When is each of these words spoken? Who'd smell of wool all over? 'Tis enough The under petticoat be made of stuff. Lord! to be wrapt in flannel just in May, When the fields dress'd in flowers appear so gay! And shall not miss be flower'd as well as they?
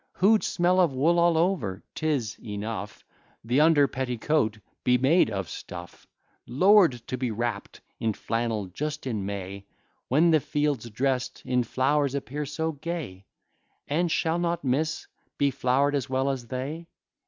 Who'd 0.13 0.43
smell 0.43 0.79
of 0.79 0.93
wool 0.93 1.19
all 1.19 1.37
over? 1.37 1.83
'Tis 1.93 2.39
enough 2.43 3.05
The 3.43 3.61
under 3.61 3.87
petticoat 3.87 4.57
be 4.83 4.97
made 4.97 5.29
of 5.29 5.47
stuff. 5.47 6.07
Lord! 6.47 6.93
to 7.05 7.17
be 7.19 7.29
wrapt 7.29 7.81
in 7.99 8.13
flannel 8.13 8.65
just 8.65 9.05
in 9.05 9.27
May, 9.27 9.67
When 10.07 10.31
the 10.31 10.39
fields 10.39 10.89
dress'd 10.89 11.43
in 11.45 11.63
flowers 11.63 12.15
appear 12.15 12.47
so 12.47 12.71
gay! 12.71 13.25
And 13.87 14.11
shall 14.11 14.39
not 14.39 14.63
miss 14.63 15.05
be 15.37 15.51
flower'd 15.51 15.93
as 15.93 16.09
well 16.09 16.31
as 16.31 16.47
they? 16.47 16.87